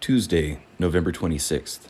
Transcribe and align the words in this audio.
Tuesday, 0.00 0.60
November 0.78 1.12
26th. 1.12 1.88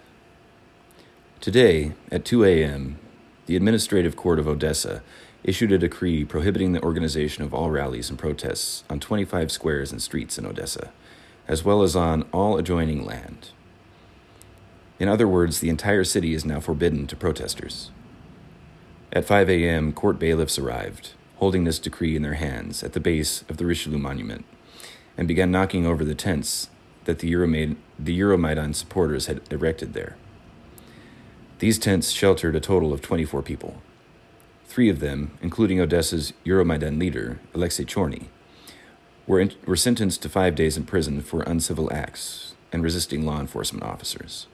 Today, 1.40 1.92
at 2.10 2.24
2 2.24 2.44
a.m., 2.44 2.98
the 3.46 3.54
Administrative 3.54 4.16
Court 4.16 4.40
of 4.40 4.48
Odessa 4.48 5.04
issued 5.44 5.70
a 5.70 5.78
decree 5.78 6.24
prohibiting 6.24 6.72
the 6.72 6.82
organization 6.82 7.44
of 7.44 7.54
all 7.54 7.70
rallies 7.70 8.10
and 8.10 8.18
protests 8.18 8.82
on 8.90 8.98
25 8.98 9.52
squares 9.52 9.92
and 9.92 10.02
streets 10.02 10.38
in 10.38 10.44
Odessa, 10.44 10.90
as 11.46 11.64
well 11.64 11.82
as 11.82 11.94
on 11.94 12.24
all 12.32 12.58
adjoining 12.58 13.06
land. 13.06 13.50
In 14.98 15.06
other 15.06 15.28
words, 15.28 15.60
the 15.60 15.70
entire 15.70 16.02
city 16.02 16.34
is 16.34 16.44
now 16.44 16.58
forbidden 16.58 17.06
to 17.06 17.16
protesters. 17.16 17.92
At 19.12 19.24
5 19.24 19.48
a.m., 19.48 19.92
court 19.92 20.18
bailiffs 20.18 20.58
arrived, 20.58 21.12
holding 21.36 21.62
this 21.62 21.78
decree 21.78 22.16
in 22.16 22.22
their 22.22 22.34
hands 22.34 22.82
at 22.82 22.92
the 22.92 22.98
base 22.98 23.44
of 23.48 23.56
the 23.56 23.66
Richelieu 23.66 23.98
Monument, 23.98 24.44
and 25.16 25.28
began 25.28 25.52
knocking 25.52 25.86
over 25.86 26.04
the 26.04 26.16
tents 26.16 26.70
that 27.04 27.20
the, 27.20 27.30
Euromaid, 27.30 27.76
the 27.98 28.18
Euromaidan 28.18 28.74
supporters 28.74 29.26
had 29.26 29.40
erected 29.50 29.92
there. 29.92 30.16
These 31.58 31.78
tents 31.78 32.10
sheltered 32.10 32.56
a 32.56 32.60
total 32.60 32.92
of 32.92 33.02
24 33.02 33.42
people. 33.42 33.82
Three 34.64 34.88
of 34.88 35.00
them, 35.00 35.32
including 35.42 35.80
Odessa's 35.80 36.32
Euromaidan 36.44 36.98
leader, 36.98 37.40
Alexei 37.54 37.84
Chorny, 37.84 38.26
were, 39.26 39.40
in, 39.40 39.52
were 39.66 39.76
sentenced 39.76 40.22
to 40.22 40.28
five 40.28 40.54
days 40.54 40.76
in 40.76 40.84
prison 40.84 41.20
for 41.20 41.42
uncivil 41.42 41.92
acts 41.92 42.54
and 42.72 42.82
resisting 42.82 43.26
law 43.26 43.40
enforcement 43.40 43.84
officers. 43.84 44.46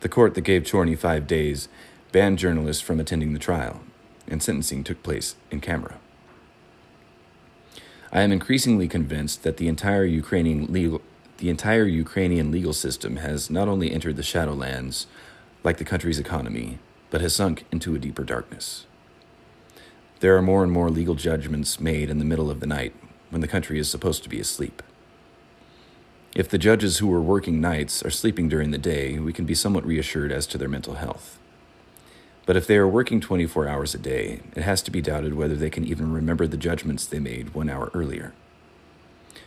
The 0.00 0.08
court 0.08 0.34
that 0.34 0.42
gave 0.42 0.62
Chorny 0.62 0.96
five 0.96 1.26
days 1.26 1.68
banned 2.10 2.38
journalists 2.38 2.82
from 2.82 3.00
attending 3.00 3.32
the 3.32 3.38
trial, 3.38 3.80
and 4.28 4.42
sentencing 4.42 4.84
took 4.84 5.02
place 5.02 5.34
in 5.50 5.60
camera. 5.60 5.98
I 8.12 8.20
am 8.20 8.32
increasingly 8.32 8.88
convinced 8.88 9.42
that 9.42 9.56
the 9.56 9.68
entire 9.68 10.04
Ukrainian 10.04 10.66
legal, 10.66 11.00
the 11.42 11.50
entire 11.50 11.86
Ukrainian 11.86 12.52
legal 12.52 12.72
system 12.72 13.16
has 13.16 13.50
not 13.50 13.66
only 13.66 13.90
entered 13.90 14.14
the 14.14 14.22
shadowlands, 14.22 15.06
like 15.64 15.78
the 15.78 15.84
country's 15.84 16.20
economy, 16.20 16.78
but 17.10 17.20
has 17.20 17.34
sunk 17.34 17.64
into 17.72 17.96
a 17.96 17.98
deeper 17.98 18.22
darkness. 18.22 18.86
There 20.20 20.36
are 20.36 20.40
more 20.40 20.62
and 20.62 20.70
more 20.70 20.88
legal 20.88 21.16
judgments 21.16 21.80
made 21.80 22.10
in 22.10 22.20
the 22.20 22.24
middle 22.24 22.48
of 22.48 22.60
the 22.60 22.66
night 22.68 22.94
when 23.30 23.40
the 23.40 23.48
country 23.48 23.80
is 23.80 23.90
supposed 23.90 24.22
to 24.22 24.28
be 24.28 24.38
asleep. 24.38 24.84
If 26.32 26.48
the 26.48 26.58
judges 26.58 26.98
who 26.98 27.12
are 27.12 27.20
working 27.20 27.60
nights 27.60 28.04
are 28.04 28.10
sleeping 28.10 28.48
during 28.48 28.70
the 28.70 28.78
day, 28.78 29.18
we 29.18 29.32
can 29.32 29.44
be 29.44 29.56
somewhat 29.56 29.84
reassured 29.84 30.30
as 30.30 30.46
to 30.46 30.58
their 30.58 30.68
mental 30.68 30.94
health. 30.94 31.40
But 32.46 32.56
if 32.56 32.68
they 32.68 32.76
are 32.76 32.86
working 32.86 33.20
24 33.20 33.66
hours 33.66 33.96
a 33.96 33.98
day, 33.98 34.42
it 34.54 34.62
has 34.62 34.80
to 34.82 34.92
be 34.92 35.02
doubted 35.02 35.34
whether 35.34 35.56
they 35.56 35.70
can 35.70 35.84
even 35.84 36.12
remember 36.12 36.46
the 36.46 36.56
judgments 36.56 37.04
they 37.04 37.18
made 37.18 37.52
one 37.52 37.68
hour 37.68 37.90
earlier. 37.94 38.32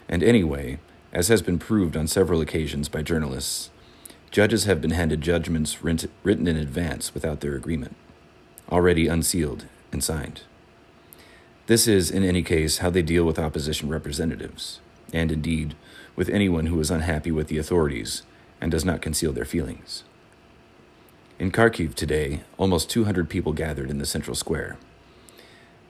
And 0.09 0.21
anyway, 0.21 0.79
as 1.15 1.29
has 1.29 1.41
been 1.41 1.57
proved 1.57 1.95
on 1.95 2.07
several 2.07 2.41
occasions 2.41 2.89
by 2.89 3.01
journalists, 3.01 3.69
judges 4.31 4.65
have 4.65 4.81
been 4.81 4.91
handed 4.91 5.21
judgments 5.21 5.81
written 5.81 6.45
in 6.45 6.57
advance 6.57 7.13
without 7.13 7.39
their 7.39 7.55
agreement, 7.55 7.95
already 8.69 9.07
unsealed 9.07 9.63
and 9.93 10.03
signed. 10.03 10.41
This 11.67 11.87
is, 11.87 12.11
in 12.11 12.25
any 12.25 12.43
case, 12.43 12.79
how 12.79 12.89
they 12.89 13.01
deal 13.01 13.23
with 13.23 13.39
opposition 13.39 13.87
representatives, 13.87 14.81
and 15.13 15.31
indeed, 15.31 15.73
with 16.17 16.27
anyone 16.27 16.65
who 16.65 16.79
is 16.81 16.91
unhappy 16.91 17.31
with 17.31 17.47
the 17.47 17.57
authorities 17.57 18.23
and 18.59 18.69
does 18.69 18.83
not 18.83 19.01
conceal 19.01 19.31
their 19.31 19.45
feelings. 19.45 20.03
In 21.39 21.49
Kharkiv 21.49 21.95
today, 21.95 22.41
almost 22.57 22.89
200 22.89 23.29
people 23.29 23.53
gathered 23.53 23.89
in 23.89 23.99
the 23.99 24.05
central 24.05 24.35
square. 24.35 24.75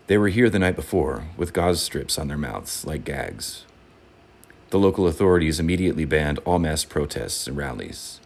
They 0.05 0.19
were 0.19 0.27
here 0.27 0.51
the 0.51 0.59
night 0.59 0.75
before, 0.75 1.25
with 1.35 1.51
gauze 1.51 1.81
strips 1.81 2.19
on 2.19 2.27
their 2.27 2.37
mouths, 2.37 2.85
like 2.85 3.03
gags. 3.03 3.65
The 4.75 4.79
local 4.79 5.07
authorities 5.07 5.57
immediately 5.57 6.03
banned 6.03 6.39
all 6.39 6.59
mass 6.59 6.83
protests 6.83 7.47
and 7.47 7.55
rallies, 7.55 8.19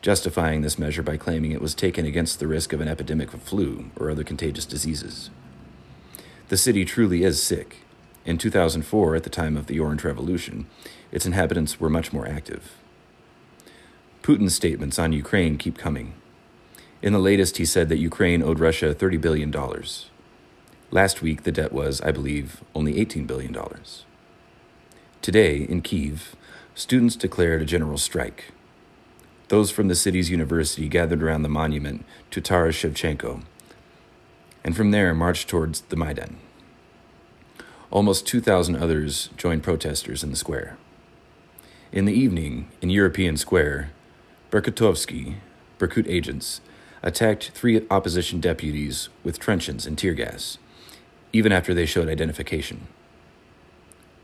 justifying 0.00 0.62
this 0.62 0.78
measure 0.78 1.02
by 1.02 1.18
claiming 1.18 1.52
it 1.52 1.60
was 1.60 1.74
taken 1.74 2.06
against 2.06 2.40
the 2.40 2.46
risk 2.46 2.72
of 2.72 2.80
an 2.80 2.88
epidemic 2.88 3.34
of 3.34 3.42
flu 3.42 3.90
or 3.96 4.10
other 4.10 4.24
contagious 4.24 4.64
diseases. 4.64 5.28
The 6.48 6.56
city 6.56 6.86
truly 6.86 7.22
is 7.22 7.42
sick. 7.42 7.80
In 8.24 8.38
2004, 8.38 9.14
at 9.14 9.24
the 9.24 9.28
time 9.28 9.58
of 9.58 9.66
the 9.66 9.78
Orange 9.78 10.02
Revolution, 10.02 10.66
its 11.12 11.26
inhabitants 11.26 11.78
were 11.78 11.90
much 11.90 12.14
more 12.14 12.26
active. 12.26 12.78
Putin's 14.22 14.54
statements 14.54 14.98
on 14.98 15.12
Ukraine 15.12 15.58
keep 15.58 15.76
coming. 15.76 16.14
In 17.02 17.12
the 17.12 17.18
latest, 17.18 17.58
he 17.58 17.66
said 17.66 17.90
that 17.90 17.98
Ukraine 17.98 18.42
owed 18.42 18.58
Russia 18.58 18.94
$30 18.94 19.20
billion. 19.20 19.54
Last 20.90 21.20
week, 21.20 21.42
the 21.42 21.52
debt 21.52 21.74
was, 21.74 22.00
I 22.00 22.10
believe, 22.10 22.64
only 22.74 22.94
$18 22.94 23.26
billion. 23.26 23.54
Today, 25.22 25.58
in 25.58 25.82
Kiev, 25.82 26.34
students 26.74 27.14
declared 27.14 27.60
a 27.60 27.66
general 27.66 27.98
strike. 27.98 28.52
Those 29.48 29.70
from 29.70 29.88
the 29.88 29.94
city's 29.94 30.30
university 30.30 30.88
gathered 30.88 31.22
around 31.22 31.42
the 31.42 31.50
monument 31.50 32.06
to 32.30 32.40
Taras 32.40 32.74
Shevchenko, 32.74 33.42
and 34.64 34.74
from 34.74 34.92
there 34.92 35.14
marched 35.14 35.46
towards 35.46 35.82
the 35.82 35.96
Maidan. 35.96 36.38
Almost 37.90 38.26
2,000 38.26 38.76
others 38.76 39.28
joined 39.36 39.62
protesters 39.62 40.24
in 40.24 40.30
the 40.30 40.36
square. 40.36 40.78
In 41.92 42.06
the 42.06 42.14
evening, 42.14 42.68
in 42.80 42.88
European 42.88 43.36
Square, 43.36 43.90
Berkutovsky, 44.50 45.34
Berkut 45.78 46.08
agents, 46.08 46.62
attacked 47.02 47.50
three 47.50 47.86
opposition 47.90 48.40
deputies 48.40 49.10
with 49.22 49.38
truncheons 49.38 49.84
and 49.84 49.98
tear 49.98 50.14
gas, 50.14 50.56
even 51.34 51.52
after 51.52 51.74
they 51.74 51.84
showed 51.84 52.08
identification. 52.08 52.86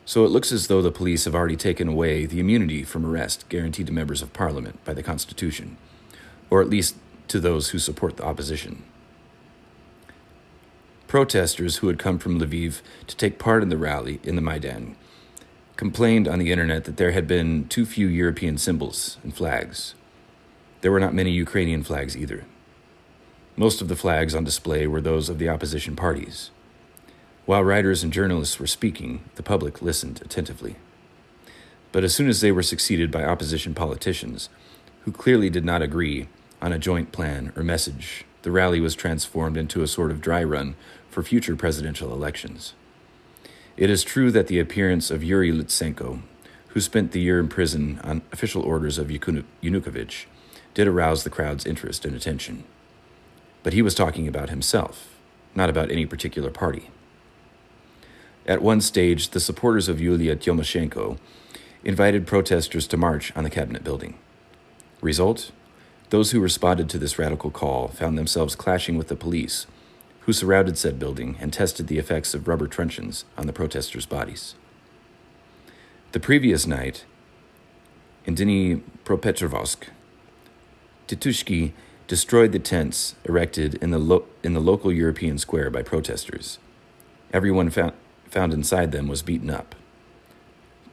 So 0.06 0.24
it 0.24 0.30
looks 0.30 0.52
as 0.52 0.68
though 0.68 0.80
the 0.80 0.92
police 0.92 1.24
have 1.24 1.34
already 1.34 1.56
taken 1.56 1.88
away 1.88 2.26
the 2.26 2.38
immunity 2.38 2.84
from 2.84 3.04
arrest 3.04 3.48
guaranteed 3.48 3.88
to 3.88 3.92
members 3.92 4.22
of 4.22 4.32
parliament 4.32 4.82
by 4.84 4.94
the 4.94 5.02
Constitution, 5.02 5.76
or 6.48 6.62
at 6.62 6.70
least 6.70 6.94
to 7.26 7.40
those 7.40 7.70
who 7.70 7.80
support 7.80 8.16
the 8.16 8.24
opposition. 8.24 8.84
Protesters 11.08 11.78
who 11.78 11.88
had 11.88 11.98
come 11.98 12.20
from 12.20 12.38
Lviv 12.38 12.82
to 13.08 13.16
take 13.16 13.40
part 13.40 13.64
in 13.64 13.68
the 13.68 13.76
rally 13.76 14.20
in 14.22 14.36
the 14.36 14.42
Maidan 14.42 14.94
complained 15.76 16.26
on 16.26 16.38
the 16.38 16.52
internet 16.52 16.84
that 16.84 16.96
there 16.96 17.10
had 17.10 17.26
been 17.26 17.68
too 17.68 17.84
few 17.84 18.06
European 18.06 18.56
symbols 18.58 19.18
and 19.22 19.34
flags. 19.34 19.94
There 20.80 20.92
were 20.92 21.00
not 21.00 21.14
many 21.14 21.30
Ukrainian 21.32 21.82
flags 21.82 22.16
either. 22.16 22.44
Most 23.56 23.82
of 23.82 23.88
the 23.88 23.96
flags 23.96 24.34
on 24.34 24.44
display 24.44 24.86
were 24.86 25.00
those 25.00 25.28
of 25.28 25.38
the 25.38 25.48
opposition 25.48 25.96
parties. 25.96 26.50
While 27.46 27.62
writers 27.62 28.02
and 28.02 28.12
journalists 28.12 28.58
were 28.58 28.66
speaking, 28.66 29.22
the 29.36 29.42
public 29.44 29.80
listened 29.80 30.20
attentively. 30.20 30.74
But 31.92 32.02
as 32.02 32.12
soon 32.12 32.28
as 32.28 32.40
they 32.40 32.50
were 32.50 32.64
succeeded 32.64 33.12
by 33.12 33.24
opposition 33.24 33.72
politicians, 33.72 34.48
who 35.04 35.12
clearly 35.12 35.48
did 35.48 35.64
not 35.64 35.80
agree 35.80 36.26
on 36.60 36.72
a 36.72 36.78
joint 36.78 37.12
plan 37.12 37.52
or 37.54 37.62
message, 37.62 38.24
the 38.42 38.50
rally 38.50 38.80
was 38.80 38.96
transformed 38.96 39.56
into 39.56 39.84
a 39.84 39.86
sort 39.86 40.10
of 40.10 40.20
dry 40.20 40.42
run 40.42 40.74
for 41.08 41.22
future 41.22 41.54
presidential 41.54 42.12
elections. 42.12 42.74
It 43.76 43.90
is 43.90 44.02
true 44.02 44.32
that 44.32 44.48
the 44.48 44.58
appearance 44.58 45.12
of 45.12 45.22
Yuri 45.22 45.52
Lutsenko, 45.52 46.22
who 46.70 46.80
spent 46.80 47.12
the 47.12 47.20
year 47.20 47.38
in 47.38 47.46
prison 47.46 48.00
on 48.02 48.22
official 48.32 48.62
orders 48.62 48.98
of 48.98 49.06
Yanukovych, 49.06 50.26
did 50.74 50.88
arouse 50.88 51.22
the 51.22 51.30
crowd's 51.30 51.64
interest 51.64 52.04
and 52.04 52.16
attention. 52.16 52.64
But 53.62 53.72
he 53.72 53.82
was 53.82 53.94
talking 53.94 54.26
about 54.26 54.50
himself, 54.50 55.14
not 55.54 55.70
about 55.70 55.92
any 55.92 56.06
particular 56.06 56.50
party. 56.50 56.90
At 58.46 58.62
one 58.62 58.80
stage, 58.80 59.30
the 59.30 59.40
supporters 59.40 59.88
of 59.88 60.00
Yulia 60.00 60.36
Tymoshenko 60.36 61.18
invited 61.84 62.26
protesters 62.26 62.86
to 62.88 62.96
march 62.96 63.32
on 63.36 63.44
the 63.44 63.50
cabinet 63.50 63.82
building. 63.82 64.18
Result? 65.00 65.50
Those 66.10 66.30
who 66.30 66.40
responded 66.40 66.88
to 66.90 66.98
this 66.98 67.18
radical 67.18 67.50
call 67.50 67.88
found 67.88 68.16
themselves 68.16 68.54
clashing 68.54 68.96
with 68.96 69.08
the 69.08 69.16
police, 69.16 69.66
who 70.20 70.32
surrounded 70.32 70.78
said 70.78 70.98
building 70.98 71.36
and 71.40 71.52
tested 71.52 71.88
the 71.88 71.98
effects 71.98 72.34
of 72.34 72.46
rubber 72.46 72.68
truncheons 72.68 73.24
on 73.36 73.46
the 73.46 73.52
protesters' 73.52 74.06
bodies. 74.06 74.54
The 76.12 76.20
previous 76.20 76.66
night, 76.66 77.04
in 78.24 78.36
Dnipropetrovsk, 78.36 79.88
Titushky 81.08 81.72
destroyed 82.06 82.52
the 82.52 82.58
tents 82.60 83.16
erected 83.24 83.74
in 83.76 83.90
the, 83.90 83.98
lo- 83.98 84.26
in 84.44 84.54
the 84.54 84.60
local 84.60 84.92
European 84.92 85.38
square 85.38 85.70
by 85.70 85.82
protesters. 85.82 86.58
Everyone 87.32 87.70
found, 87.70 87.92
found 88.28 88.52
inside 88.52 88.92
them 88.92 89.08
was 89.08 89.22
beaten 89.22 89.50
up. 89.50 89.74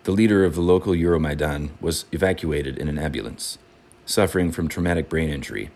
The 0.03 0.11
leader 0.11 0.43
of 0.43 0.55
the 0.55 0.61
local 0.61 0.93
Euromaidan 0.93 1.69
was 1.79 2.05
evacuated 2.11 2.77
in 2.77 2.89
an 2.89 2.99
ambulance, 2.99 3.57
suffering 4.05 4.51
from 4.51 4.67
traumatic 4.67 5.09
brain 5.09 5.29
injury 5.29 5.69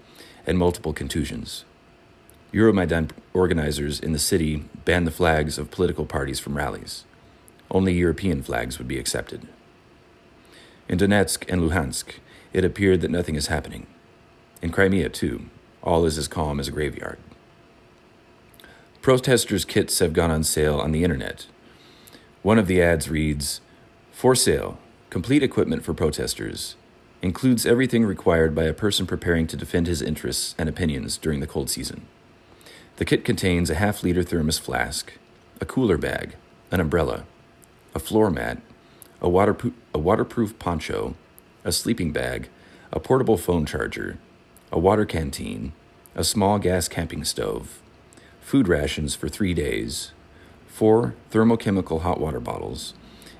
and 0.45 0.57
multiple 0.57 0.93
contusions. 0.93 1.63
Euromaidan 2.53 3.11
organizers 3.33 3.99
in 3.99 4.13
the 4.13 4.19
city 4.19 4.65
banned 4.85 5.07
the 5.07 5.11
flags 5.11 5.57
of 5.57 5.71
political 5.71 6.05
parties 6.05 6.39
from 6.39 6.57
rallies. 6.57 7.03
Only 7.69 7.93
European 7.93 8.41
flags 8.41 8.77
would 8.77 8.87
be 8.87 8.99
accepted. 8.99 9.47
In 10.87 10.97
Donetsk 10.97 11.45
and 11.49 11.61
Luhansk, 11.61 12.13
it 12.53 12.63
appeared 12.63 13.01
that 13.01 13.11
nothing 13.11 13.35
is 13.35 13.47
happening. 13.47 13.87
In 14.61 14.71
Crimea, 14.71 15.09
too, 15.09 15.49
all 15.83 16.05
is 16.05 16.17
as 16.17 16.27
calm 16.27 16.59
as 16.59 16.67
a 16.67 16.71
graveyard. 16.71 17.19
Protesters' 19.07 19.63
kits 19.63 19.99
have 19.99 20.11
gone 20.11 20.31
on 20.31 20.43
sale 20.43 20.81
on 20.81 20.91
the 20.91 21.05
internet. 21.05 21.45
One 22.41 22.59
of 22.59 22.67
the 22.67 22.81
ads 22.81 23.09
reads 23.09 23.61
For 24.11 24.35
sale, 24.35 24.79
complete 25.09 25.41
equipment 25.41 25.85
for 25.85 25.93
protesters, 25.93 26.75
includes 27.21 27.65
everything 27.65 28.03
required 28.03 28.53
by 28.53 28.65
a 28.65 28.73
person 28.73 29.07
preparing 29.07 29.47
to 29.47 29.55
defend 29.55 29.87
his 29.87 30.01
interests 30.01 30.55
and 30.57 30.67
opinions 30.67 31.17
during 31.17 31.39
the 31.39 31.47
cold 31.47 31.69
season. 31.69 32.05
The 32.97 33.05
kit 33.05 33.23
contains 33.23 33.69
a 33.69 33.75
half 33.75 34.03
liter 34.03 34.23
thermos 34.23 34.59
flask, 34.59 35.13
a 35.61 35.65
cooler 35.65 35.97
bag, 35.97 36.35
an 36.69 36.81
umbrella, 36.81 37.23
a 37.95 37.99
floor 37.99 38.29
mat, 38.29 38.61
a, 39.21 39.29
waterproof, 39.29 39.73
a 39.93 39.99
waterproof 39.99 40.59
poncho, 40.59 41.15
a 41.63 41.71
sleeping 41.71 42.11
bag, 42.11 42.49
a 42.91 42.99
portable 42.99 43.37
phone 43.37 43.65
charger, 43.65 44.17
a 44.69 44.77
water 44.77 45.05
canteen, 45.05 45.71
a 46.13 46.25
small 46.25 46.59
gas 46.59 46.89
camping 46.89 47.23
stove, 47.23 47.79
food 48.47 48.69
rations 48.69 49.13
for 49.13 49.27
three 49.27 49.53
days, 49.53 50.13
four 50.67 51.13
thermochemical 51.31 52.03
hot 52.03 52.17
water 52.17 52.39
bottles, 52.39 52.93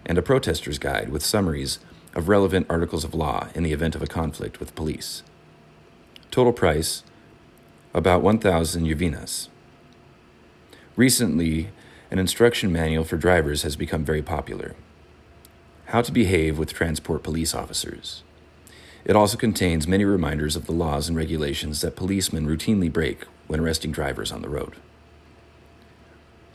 and 0.05 0.17
a 0.17 0.21
protester's 0.21 0.77
guide 0.77 1.07
with 1.07 1.23
summaries 1.23 1.79
of 2.13 2.27
relevant 2.27 2.67
articles 2.69 3.05
of 3.05 3.13
law 3.13 3.47
in 3.55 3.63
the 3.63 3.71
event 3.71 3.95
of 3.95 4.01
a 4.01 4.07
conflict 4.07 4.59
with 4.59 4.75
police. 4.75 5.23
Total 6.29 6.51
price 6.51 7.03
about 7.93 8.21
1,000 8.21 8.83
hryvnias. 8.83 9.47
Recently, 10.97 11.69
an 12.11 12.19
instruction 12.19 12.69
manual 12.69 13.05
for 13.05 13.15
drivers 13.15 13.63
has 13.63 13.77
become 13.77 14.03
very 14.03 14.21
popular. 14.21 14.75
How 15.85 16.01
to 16.01 16.11
behave 16.11 16.57
with 16.57 16.73
transport 16.73 17.23
police 17.23 17.55
officers. 17.55 18.23
It 19.05 19.15
also 19.15 19.37
contains 19.37 19.87
many 19.87 20.03
reminders 20.03 20.57
of 20.57 20.65
the 20.65 20.73
laws 20.73 21.07
and 21.07 21.15
regulations 21.15 21.79
that 21.79 21.95
policemen 21.95 22.45
routinely 22.45 22.91
break 22.91 23.23
when 23.47 23.61
arresting 23.61 23.93
drivers 23.93 24.33
on 24.33 24.41
the 24.41 24.49
road. 24.49 24.75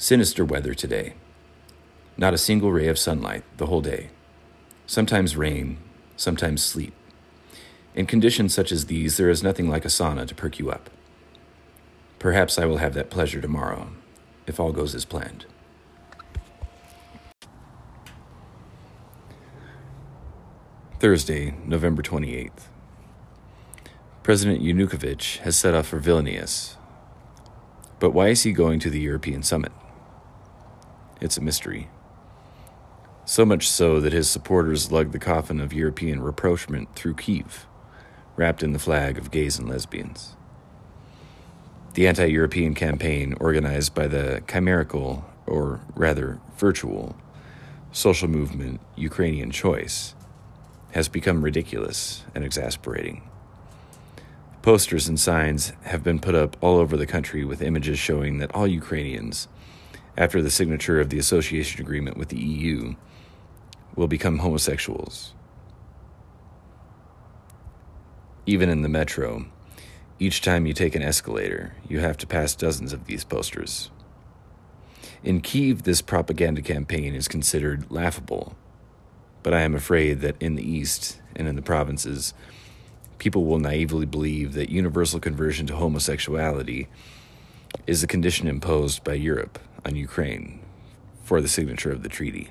Sinister 0.02 0.44
weather 0.44 0.74
today. 0.74 1.14
Not 2.16 2.34
a 2.34 2.36
single 2.36 2.72
ray 2.72 2.88
of 2.88 2.98
sunlight 2.98 3.44
the 3.58 3.66
whole 3.66 3.80
day. 3.80 4.10
Sometimes 4.84 5.36
rain, 5.36 5.78
sometimes 6.16 6.60
sleet. 6.60 6.92
In 7.94 8.06
conditions 8.06 8.52
such 8.52 8.72
as 8.72 8.86
these, 8.86 9.16
there 9.16 9.30
is 9.30 9.44
nothing 9.44 9.70
like 9.70 9.84
a 9.84 9.88
sauna 9.88 10.26
to 10.26 10.34
perk 10.34 10.58
you 10.58 10.72
up. 10.72 10.90
Perhaps 12.18 12.58
I 12.58 12.64
will 12.64 12.78
have 12.78 12.94
that 12.94 13.10
pleasure 13.10 13.40
tomorrow, 13.40 13.92
if 14.44 14.58
all 14.58 14.72
goes 14.72 14.92
as 14.96 15.04
planned. 15.04 15.46
Thursday, 20.98 21.54
November 21.64 22.02
28th. 22.02 22.66
President 24.24 24.64
Yanukovych 24.64 25.38
has 25.42 25.56
set 25.56 25.74
off 25.74 25.86
for 25.86 26.00
Vilnius. 26.00 26.74
But 28.00 28.10
why 28.10 28.30
is 28.30 28.42
he 28.42 28.50
going 28.50 28.80
to 28.80 28.90
the 28.90 28.98
European 28.98 29.44
summit? 29.44 29.70
It's 31.22 31.36
a 31.36 31.40
mystery. 31.40 31.88
So 33.24 33.46
much 33.46 33.70
so 33.70 34.00
that 34.00 34.12
his 34.12 34.28
supporters 34.28 34.90
lug 34.90 35.12
the 35.12 35.20
coffin 35.20 35.60
of 35.60 35.72
European 35.72 36.20
rapprochement 36.20 36.96
through 36.96 37.14
Kiev, 37.14 37.68
wrapped 38.34 38.60
in 38.60 38.72
the 38.72 38.80
flag 38.80 39.18
of 39.18 39.30
gays 39.30 39.56
and 39.56 39.68
lesbians. 39.68 40.34
The 41.94 42.08
anti 42.08 42.24
European 42.24 42.74
campaign, 42.74 43.36
organized 43.38 43.94
by 43.94 44.08
the 44.08 44.42
chimerical, 44.48 45.24
or 45.46 45.80
rather 45.94 46.40
virtual, 46.58 47.14
social 47.92 48.26
movement 48.26 48.80
Ukrainian 48.96 49.52
Choice, 49.52 50.16
has 50.90 51.06
become 51.06 51.44
ridiculous 51.44 52.24
and 52.34 52.42
exasperating. 52.42 53.22
Posters 54.60 55.06
and 55.06 55.20
signs 55.20 55.72
have 55.84 56.02
been 56.02 56.18
put 56.18 56.34
up 56.34 56.56
all 56.60 56.78
over 56.78 56.96
the 56.96 57.06
country 57.06 57.44
with 57.44 57.62
images 57.62 58.00
showing 58.00 58.38
that 58.38 58.52
all 58.52 58.66
Ukrainians, 58.66 59.46
after 60.16 60.42
the 60.42 60.50
signature 60.50 61.00
of 61.00 61.10
the 61.10 61.18
association 61.18 61.80
agreement 61.80 62.16
with 62.16 62.28
the 62.28 62.38
EU, 62.38 62.94
will 63.94 64.08
become 64.08 64.38
homosexuals. 64.38 65.34
Even 68.46 68.68
in 68.68 68.82
the 68.82 68.88
metro, 68.88 69.46
each 70.18 70.40
time 70.40 70.66
you 70.66 70.72
take 70.72 70.94
an 70.94 71.02
escalator, 71.02 71.74
you 71.88 72.00
have 72.00 72.16
to 72.18 72.26
pass 72.26 72.54
dozens 72.54 72.92
of 72.92 73.06
these 73.06 73.24
posters. 73.24 73.90
In 75.22 75.40
Kiev, 75.40 75.84
this 75.84 76.02
propaganda 76.02 76.62
campaign 76.62 77.14
is 77.14 77.28
considered 77.28 77.90
laughable, 77.90 78.56
but 79.42 79.54
I 79.54 79.60
am 79.60 79.74
afraid 79.74 80.20
that 80.20 80.40
in 80.40 80.56
the 80.56 80.68
East 80.68 81.20
and 81.36 81.46
in 81.46 81.56
the 81.56 81.62
provinces, 81.62 82.34
people 83.18 83.44
will 83.44 83.60
naively 83.60 84.06
believe 84.06 84.54
that 84.54 84.68
universal 84.68 85.20
conversion 85.20 85.66
to 85.68 85.76
homosexuality 85.76 86.88
is 87.86 88.02
a 88.02 88.08
condition 88.08 88.48
imposed 88.48 89.04
by 89.04 89.14
Europe 89.14 89.58
on 89.84 89.96
Ukraine 89.96 90.60
for 91.22 91.40
the 91.40 91.48
signature 91.48 91.90
of 91.90 92.02
the 92.02 92.08
treaty. 92.08 92.50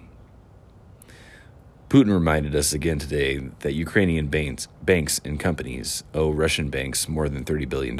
Putin 1.89 2.13
reminded 2.13 2.55
us 2.55 2.71
again 2.71 2.99
today 2.99 3.37
that 3.59 3.73
Ukrainian 3.73 4.27
banks, 4.27 4.67
banks 4.81 5.19
and 5.25 5.37
companies 5.39 6.05
owe 6.13 6.31
Russian 6.31 6.69
banks 6.69 7.09
more 7.09 7.27
than 7.27 7.43
$30 7.43 7.67
billion. 7.67 7.99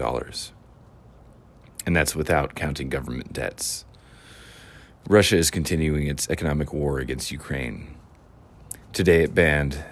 And 1.85 1.95
that's 1.95 2.15
without 2.15 2.55
counting 2.55 2.87
government 2.87 3.33
debts. 3.33 3.83
Russia 5.09 5.35
is 5.35 5.51
continuing 5.51 6.07
its 6.07 6.29
economic 6.29 6.71
war 6.71 6.99
against 6.99 7.31
Ukraine. 7.31 7.97
Today 8.93 9.23
it 9.23 9.35
banned 9.35 9.83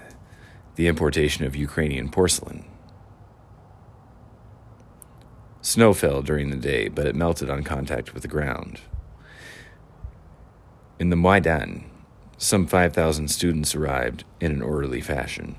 the 0.75 0.87
importation 0.87 1.43
of 1.45 1.55
Ukrainian 1.55 2.09
porcelain. 2.09 2.63
Snow 5.61 5.93
fell 5.93 6.21
during 6.21 6.51
the 6.51 6.55
day, 6.55 6.87
but 6.87 7.05
it 7.05 7.15
melted 7.15 7.49
on 7.49 7.63
contact 7.63 8.13
with 8.13 8.21
the 8.21 8.29
ground. 8.29 8.79
In 10.99 11.09
the 11.09 11.15
Maidan, 11.15 11.85
some 12.37 12.67
5,000 12.67 13.29
students 13.29 13.73
arrived 13.73 14.25
in 14.41 14.51
an 14.51 14.61
orderly 14.61 14.99
fashion. 14.99 15.55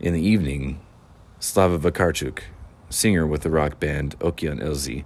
In 0.00 0.12
the 0.12 0.20
evening, 0.20 0.80
Slava 1.38 1.78
Vakarchuk, 1.78 2.40
singer 2.90 3.24
with 3.24 3.42
the 3.42 3.50
rock 3.50 3.78
band 3.78 4.18
Okean 4.18 4.60
Elzy, 4.60 5.04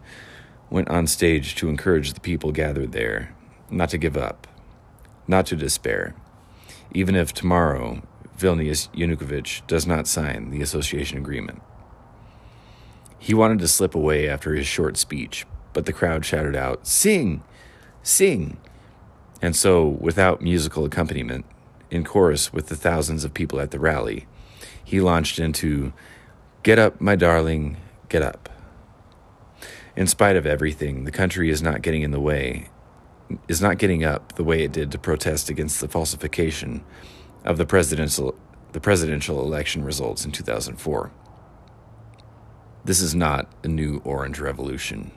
went 0.71 0.89
on 0.89 1.07
stage 1.07 1.55
to 1.57 1.69
encourage 1.69 2.15
the 2.15 2.21
people 2.21 2.53
gathered 2.53 2.93
there 2.93 3.35
not 3.71 3.91
to 3.91 3.99
give 3.99 4.17
up, 4.17 4.47
not 5.29 5.45
to 5.47 5.57
despair, 5.57 6.15
even 6.93 7.15
if 7.15 7.35
tomorrow 7.35 8.03
Vilnius 8.39 8.89
Yanukovych 8.95 9.67
does 9.67 9.87
not 9.87 10.07
sign 10.07 10.49
the 10.49 10.63
association 10.63 11.19
agreement. 11.19 11.61
He 13.19 13.35
wanted 13.35 13.59
to 13.59 13.69
slip 13.69 13.95
away 13.95 14.27
after 14.27 14.55
his 14.55 14.67
short 14.67 14.97
speech, 14.97 15.45
but 15.75 15.85
the 15.85 15.93
crowd 15.93 16.25
shouted 16.25 16.57
out, 16.57 16.87
Sing! 16.87 17.43
Sing! 18.03 18.57
And 19.43 19.57
so, 19.57 19.89
without 19.89 20.41
musical 20.41 20.85
accompaniment, 20.85 21.45
in 21.91 22.05
chorus 22.05 22.53
with 22.53 22.69
the 22.69 22.77
thousands 22.77 23.25
of 23.25 23.35
people 23.35 23.61
at 23.61 23.73
the 23.73 23.79
rally, 23.79 24.27
he 24.83 25.01
launched 25.01 25.39
into 25.39 25.93
Get 26.63 26.79
up, 26.79 27.01
my 27.01 27.17
darling, 27.17 27.77
get 28.09 28.23
up. 28.23 28.49
In 29.97 30.07
spite 30.07 30.37
of 30.37 30.47
everything, 30.47 31.03
the 31.03 31.11
country 31.11 31.51
is 31.51 31.61
not 31.61 31.83
getting 31.83 32.03
in 32.03 32.13
the 32.13 32.21
way, 32.21 32.69
is 33.49 33.61
not 33.61 33.79
getting 33.79 34.05
up 34.05 34.37
the 34.37 34.45
way 34.45 34.63
it 34.63 34.71
did 34.71 34.93
to 34.93 34.99
protest 34.99 35.51
against 35.51 35.81
the 35.81 35.89
falsification 35.89 36.85
of 37.45 37.59
the 37.59 37.67
presidential 37.67 38.37
the 38.71 38.81
presidential 38.81 39.41
election 39.41 39.85
results 39.85 40.25
in 40.25 40.33
2004. 40.33 41.11
This 42.85 43.03
is 43.03 43.15
not 43.15 43.53
a 43.63 43.69
new 43.69 44.01
orange 44.05 44.39
revolution. 44.39 45.11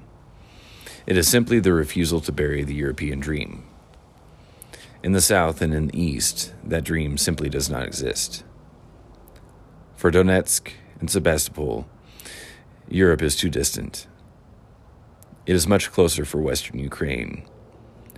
It 1.08 1.16
is 1.16 1.28
simply 1.28 1.60
the 1.60 1.72
refusal 1.72 2.20
to 2.22 2.32
bury 2.34 2.64
the 2.64 2.76
European 2.76 3.20
dream. 3.20 3.64
In 5.06 5.12
the 5.12 5.22
South 5.22 5.62
and 5.62 5.72
in 5.72 5.86
the 5.86 6.02
East, 6.02 6.52
that 6.64 6.84
dream 6.84 7.20
simply 7.20 7.48
does 7.48 7.70
not 7.70 7.84
exist. 7.84 8.44
For 9.96 10.10
Donetsk 10.10 10.72
and 11.00 11.12
Sebastopol, 11.12 11.88
Europe 12.90 13.22
is 13.22 13.36
too 13.36 13.52
distant. 13.52 14.08
It 15.46 15.54
is 15.54 15.68
much 15.68 15.92
closer 15.92 16.26
for 16.26 16.42
Western 16.42 16.80
Ukraine, 16.80 17.46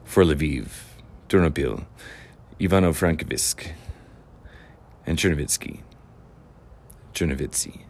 for 0.06 0.24
Lviv, 0.24 0.70
Ternopil, 1.28 1.86
Ivano-Frankivsk, 2.58 3.72
and 5.06 5.18
Chernivtsi. 5.18 5.82
Chernivtsi. 7.14 7.82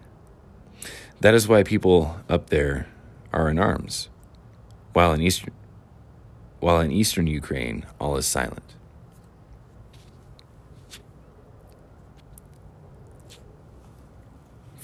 That 1.19 1.35
is 1.35 1.47
why 1.47 1.61
people 1.61 2.19
up 2.27 2.49
there 2.49 2.87
are 3.31 3.47
in 3.47 3.59
arms, 3.59 4.09
while 4.93 5.13
in 5.13 5.21
eastern, 5.21 5.53
while 6.59 6.79
in 6.79 6.91
eastern 6.91 7.27
Ukraine 7.27 7.85
all 7.99 8.17
is 8.17 8.25
silent. 8.25 8.73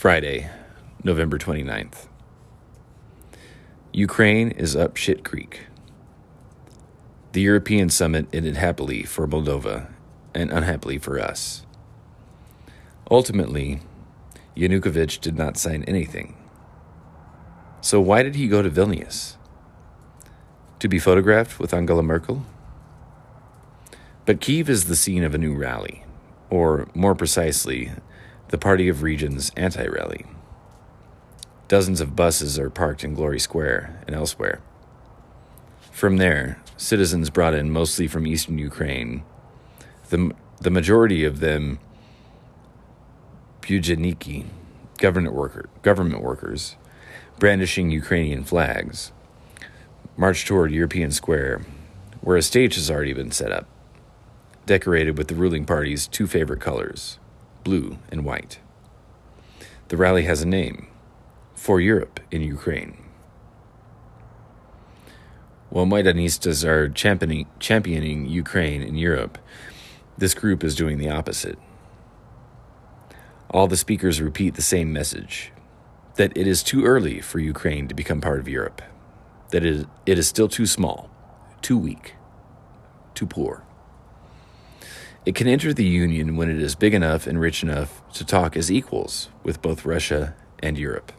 Friday, 0.03 0.49
November 1.01 1.37
29th. 1.37 2.07
Ukraine 3.93 4.51
is 4.51 4.75
up 4.75 4.97
shit 4.97 5.23
creek. 5.23 5.67
The 7.31 7.39
European 7.39 7.89
summit 7.89 8.27
ended 8.33 8.57
happily 8.57 9.03
for 9.03 9.25
Moldova 9.25 9.87
and 10.35 10.51
unhappily 10.51 10.97
for 10.97 11.21
us. 11.21 11.65
Ultimately, 13.09 13.79
Yanukovych 14.57 15.21
did 15.21 15.37
not 15.37 15.55
sign 15.55 15.85
anything. 15.85 16.35
So 17.79 18.01
why 18.01 18.23
did 18.23 18.35
he 18.35 18.49
go 18.49 18.61
to 18.61 18.69
Vilnius? 18.69 19.37
To 20.79 20.89
be 20.89 20.99
photographed 20.99 21.61
with 21.61 21.73
Angela 21.73 22.03
Merkel? 22.03 22.45
But 24.25 24.41
Kiev 24.41 24.69
is 24.69 24.87
the 24.87 24.97
scene 24.97 25.23
of 25.23 25.33
a 25.33 25.37
new 25.37 25.55
rally, 25.55 26.03
or 26.49 26.89
more 26.93 27.15
precisely, 27.15 27.93
the 28.53 28.57
Party 28.59 28.87
of 28.87 29.01
Regions 29.01 29.51
anti 29.57 29.87
rally. 29.87 30.27
Dozens 31.67 31.99
of 31.99 32.15
buses 32.15 32.59
are 32.59 32.69
parked 32.69 33.03
in 33.03 33.15
Glory 33.15 33.39
Square 33.39 34.03
and 34.05 34.15
elsewhere. 34.15 34.61
From 35.91 36.17
there, 36.17 36.61
citizens 36.77 37.31
brought 37.31 37.55
in 37.55 37.71
mostly 37.71 38.07
from 38.07 38.27
eastern 38.27 38.59
Ukraine, 38.59 39.23
the, 40.11 40.35
the 40.61 40.69
majority 40.69 41.25
of 41.25 41.39
them 41.39 41.79
Buzheniki, 43.63 44.45
government, 44.99 45.33
worker, 45.33 45.67
government 45.81 46.21
workers, 46.21 46.75
brandishing 47.39 47.89
Ukrainian 47.89 48.43
flags, 48.43 49.11
marched 50.15 50.45
toward 50.45 50.71
European 50.71 51.09
Square, 51.09 51.63
where 52.21 52.37
a 52.37 52.43
stage 52.43 52.75
has 52.75 52.91
already 52.91 53.13
been 53.13 53.31
set 53.31 53.51
up, 53.51 53.65
decorated 54.67 55.17
with 55.17 55.27
the 55.27 55.33
ruling 55.33 55.65
party's 55.65 56.05
two 56.05 56.27
favorite 56.27 56.61
colors, 56.61 57.17
blue 57.63 57.97
and 58.09 58.25
white. 58.25 58.59
The 59.87 59.97
rally 59.97 60.23
has 60.23 60.41
a 60.41 60.47
name 60.47 60.87
for 61.55 61.79
Europe 61.79 62.19
in 62.31 62.41
Ukraine. 62.41 62.97
While 65.69 65.85
Maidanistas 65.85 66.63
are 66.63 66.89
championing, 66.89 67.47
championing 67.59 68.25
Ukraine 68.27 68.81
in 68.81 68.95
Europe, 68.95 69.37
this 70.17 70.33
group 70.33 70.63
is 70.63 70.75
doing 70.75 70.97
the 70.99 71.09
opposite. 71.09 71.57
All 73.49 73.67
the 73.67 73.77
speakers 73.77 74.21
repeat 74.21 74.55
the 74.55 74.61
same 74.61 74.93
message 74.93 75.51
that 76.15 76.35
it 76.37 76.45
is 76.45 76.61
too 76.61 76.85
early 76.85 77.21
for 77.21 77.39
Ukraine 77.39 77.87
to 77.87 77.95
become 77.95 78.21
part 78.21 78.39
of 78.39 78.47
Europe, 78.47 78.81
that 79.49 79.65
it 79.65 79.87
is 80.05 80.27
still 80.27 80.47
too 80.47 80.67
small, 80.67 81.09
too 81.61 81.77
weak, 81.77 82.15
too 83.15 83.25
poor. 83.25 83.63
It 85.25 85.35
can 85.35 85.47
enter 85.47 85.73
the 85.73 85.85
Union 85.85 86.35
when 86.35 86.49
it 86.49 86.61
is 86.61 86.75
big 86.75 86.93
enough 86.93 87.27
and 87.27 87.39
rich 87.39 87.63
enough 87.63 88.01
to 88.13 88.25
talk 88.25 88.57
as 88.57 88.69
equals 88.69 89.29
with 89.41 89.61
both 89.61 89.85
Russia 89.85 90.35
and 90.61 90.77
Europe. 90.77 91.13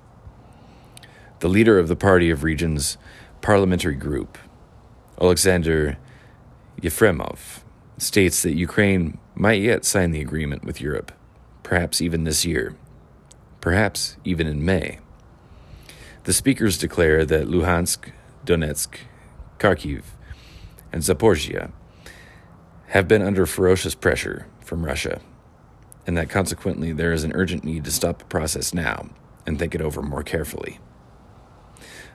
The 1.41 1.49
leader 1.49 1.79
of 1.79 1.89
the 1.89 1.97
Party 1.97 2.29
of 2.29 2.43
Regions 2.43 2.99
parliamentary 3.41 3.95
group, 3.95 4.37
Alexander 5.19 5.97
Yefremov, 6.83 7.63
states 7.97 8.43
that 8.43 8.55
Ukraine 8.55 9.19
might 9.35 9.63
yet 9.63 9.87
sign 9.87 10.11
the 10.11 10.21
agreement 10.21 10.65
with 10.65 10.83
Europe, 10.83 11.11
perhaps 11.63 12.03
even 12.03 12.25
this 12.25 12.45
year, 12.45 12.77
perhaps 13.63 14.19
even 14.23 14.47
in 14.47 14.63
May. 14.63 14.99
The 16.25 16.35
speakers 16.35 16.77
declare 16.77 17.25
that 17.25 17.47
Luhansk, 17.47 18.13
Donetsk, 18.45 18.99
Kharkiv, 19.59 20.03
and 20.93 21.03
Zaporizhia 21.03 21.73
have 22.95 23.09
been 23.09 23.23
under 23.23 23.45
ferocious 23.45 23.97
pressure 23.97 24.47
from 24.61 24.87
Russia, 24.87 25.21
and 26.07 26.17
that 26.17 26.31
consequently 26.31 26.93
there 26.93 27.13
is 27.13 27.25
an 27.25 27.33
urgent 27.35 27.65
need 27.65 27.85
to 27.85 27.91
stop 27.91 28.21
the 28.21 28.25
process 28.27 28.73
now 28.73 29.11
and 29.45 29.59
think 29.59 29.75
it 29.75 29.81
over 29.81 30.01
more 30.01 30.23
carefully. 30.23 30.79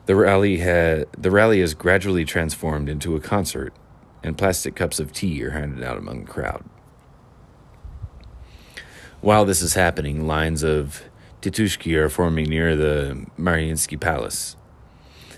The 0.05 0.15
rally, 0.15 0.59
had, 0.59 1.07
the 1.17 1.31
rally 1.31 1.59
is 1.59 1.73
gradually 1.73 2.23
transformed 2.23 2.87
into 2.87 3.17
a 3.17 3.19
concert, 3.19 3.73
and 4.23 4.37
plastic 4.37 4.73
cups 4.73 5.01
of 5.01 5.11
tea 5.11 5.43
are 5.43 5.51
handed 5.51 5.83
out 5.83 5.97
among 5.97 6.23
the 6.23 6.31
crowd. 6.31 6.63
While 9.19 9.43
this 9.43 9.61
is 9.61 9.73
happening, 9.73 10.25
lines 10.25 10.63
of 10.63 11.03
titushki 11.41 11.93
are 11.95 12.07
forming 12.07 12.47
near 12.47 12.77
the 12.77 13.25
Mariinsky 13.37 13.99
Palace. 13.99 14.55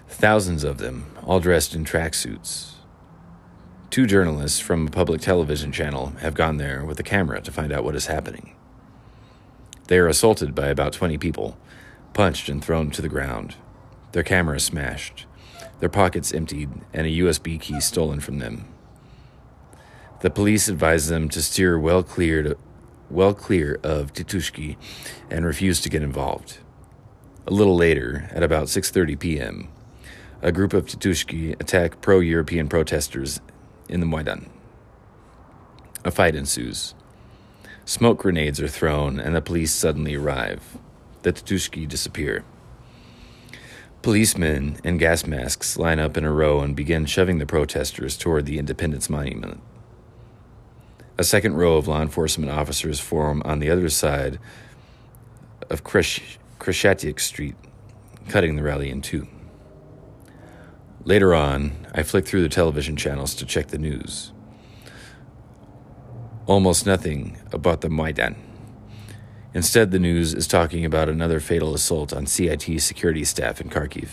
Thousands 0.07 0.63
of 0.63 0.77
them, 0.77 1.15
all 1.23 1.39
dressed 1.39 1.73
in 1.73 1.83
tracksuits. 1.83 2.73
Two 3.91 4.07
journalists 4.07 4.61
from 4.61 4.87
a 4.87 4.89
public 4.89 5.19
television 5.19 5.73
channel 5.73 6.13
have 6.21 6.33
gone 6.33 6.55
there 6.55 6.85
with 6.85 6.97
a 7.01 7.03
camera 7.03 7.41
to 7.41 7.51
find 7.51 7.73
out 7.73 7.83
what 7.83 7.93
is 7.93 8.05
happening. 8.05 8.55
They 9.87 9.99
are 9.99 10.07
assaulted 10.07 10.55
by 10.55 10.67
about 10.67 10.93
20 10.93 11.17
people, 11.17 11.57
punched 12.13 12.47
and 12.47 12.63
thrown 12.63 12.89
to 12.91 13.01
the 13.01 13.09
ground 13.09 13.55
their 14.13 14.23
cameras 14.23 14.63
smashed, 14.63 15.25
their 15.79 15.89
pockets 15.89 16.33
emptied, 16.33 16.69
and 16.93 17.05
a 17.05 17.09
USB 17.09 17.59
key 17.59 17.81
stolen 17.81 18.21
from 18.21 18.39
them. 18.39 18.65
The 20.21 20.29
police 20.29 20.69
advise 20.69 21.07
them 21.07 21.27
to 21.29 21.41
steer 21.41 21.77
well 21.77 22.01
clear, 22.01 22.55
well 23.09 23.33
clear 23.33 23.77
of 23.83 24.13
Titushki 24.13 24.77
and 25.29 25.45
refuse 25.45 25.81
to 25.81 25.89
get 25.89 26.01
involved. 26.01 26.59
A 27.45 27.51
little 27.51 27.75
later, 27.75 28.29
at 28.31 28.43
about 28.43 28.67
6:30 28.67 29.19
p.m., 29.19 29.67
a 30.41 30.51
group 30.53 30.73
of 30.73 30.85
Titushki 30.85 31.59
attack 31.59 32.01
pro-European 32.01 32.67
protesters 32.69 33.41
in 33.91 33.99
the 33.99 34.05
Maidan. 34.05 34.49
A 36.03 36.11
fight 36.11 36.35
ensues. 36.35 36.95
Smoke 37.85 38.19
grenades 38.19 38.61
are 38.61 38.67
thrown, 38.67 39.19
and 39.19 39.35
the 39.35 39.41
police 39.41 39.73
suddenly 39.73 40.15
arrive. 40.15 40.77
The 41.23 41.33
Titushki 41.33 41.87
disappear. 41.87 42.43
Policemen 44.01 44.77
in 44.83 44.97
gas 44.97 45.27
masks 45.27 45.77
line 45.77 45.99
up 45.99 46.17
in 46.17 46.25
a 46.25 46.31
row 46.31 46.61
and 46.61 46.75
begin 46.75 47.05
shoving 47.05 47.37
the 47.37 47.45
protesters 47.45 48.17
toward 48.17 48.47
the 48.47 48.57
Independence 48.57 49.09
Monument. 49.09 49.61
A 51.19 51.23
second 51.23 51.55
row 51.55 51.77
of 51.77 51.87
law 51.87 52.01
enforcement 52.01 52.51
officers 52.51 52.99
form 52.99 53.43
on 53.45 53.59
the 53.59 53.69
other 53.69 53.89
side 53.89 54.39
of 55.69 55.83
Kresh- 55.83 56.37
Street, 57.19 57.55
cutting 58.27 58.55
the 58.55 58.63
rally 58.63 58.89
in 58.89 59.01
two. 59.01 59.27
Later 61.03 61.33
on, 61.33 61.87
I 61.95 62.03
flick 62.03 62.27
through 62.27 62.43
the 62.43 62.49
television 62.49 62.95
channels 62.95 63.33
to 63.35 63.45
check 63.45 63.67
the 63.67 63.79
news. 63.79 64.33
Almost 66.45 66.85
nothing 66.85 67.39
about 67.51 67.81
the 67.81 67.89
Maidan. 67.89 68.35
Instead, 69.51 69.89
the 69.89 69.99
news 69.99 70.35
is 70.35 70.45
talking 70.45 70.85
about 70.85 71.09
another 71.09 71.39
fatal 71.39 71.73
assault 71.73 72.13
on 72.13 72.27
CIT 72.27 72.79
security 72.79 73.25
staff 73.25 73.59
in 73.59 73.69
Kharkiv. 73.69 74.09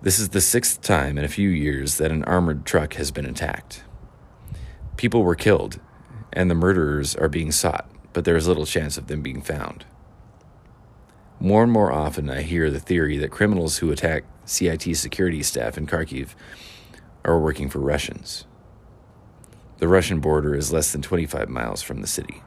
This 0.00 0.18
is 0.18 0.30
the 0.30 0.40
sixth 0.40 0.80
time 0.80 1.18
in 1.18 1.24
a 1.24 1.28
few 1.28 1.50
years 1.50 1.98
that 1.98 2.10
an 2.10 2.24
armored 2.24 2.64
truck 2.64 2.94
has 2.94 3.10
been 3.10 3.26
attacked. 3.26 3.84
People 4.96 5.22
were 5.22 5.34
killed, 5.34 5.80
and 6.32 6.50
the 6.50 6.54
murderers 6.54 7.14
are 7.14 7.28
being 7.28 7.52
sought, 7.52 7.90
but 8.14 8.24
there 8.24 8.36
is 8.36 8.48
little 8.48 8.64
chance 8.64 8.96
of 8.96 9.08
them 9.08 9.20
being 9.20 9.42
found. 9.42 9.84
More 11.38 11.62
and 11.62 11.70
more 11.70 11.92
often, 11.92 12.30
I 12.30 12.42
hear 12.42 12.70
the 12.70 12.80
theory 12.80 13.18
that 13.18 13.30
criminals 13.30 13.78
who 13.78 13.90
attack 13.90 14.24
CIT 14.46 14.96
security 14.96 15.42
staff 15.42 15.76
in 15.76 15.86
Kharkiv 15.86 16.30
are 17.24 17.38
working 17.38 17.68
for 17.68 17.78
Russians. 17.78 18.46
The 19.78 19.88
Russian 19.88 20.20
border 20.20 20.54
is 20.54 20.72
less 20.72 20.92
than 20.92 21.02
25 21.02 21.48
miles 21.50 21.82
from 21.82 22.00
the 22.00 22.06
city. 22.06 22.42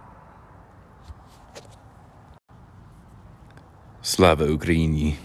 Slava 4.01 4.47
Ukraini! 4.47 5.17